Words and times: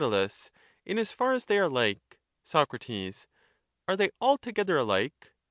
In 0.83 0.97
as 0.97 1.11
far 1.11 1.31
as 1.33 1.45
they 1.45 1.59
are 1.59 1.69
like. 1.69 2.17
Soc. 2.43 2.73
Are 3.87 3.95
they 3.95 4.09
altogether 4.19 4.75
alike? 4.77 5.31